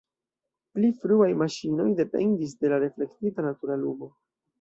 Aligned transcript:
Pli 0.77 0.87
fruaj 1.01 1.27
maŝinoj 1.41 1.85
dependis 1.99 2.55
de 2.65 2.71
la 2.73 2.79
reflektita 2.85 3.47
natura 3.49 3.77
lumo. 3.83 4.09